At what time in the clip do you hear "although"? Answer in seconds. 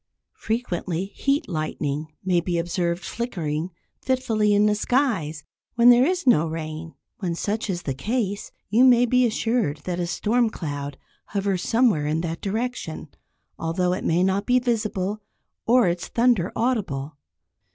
13.59-13.93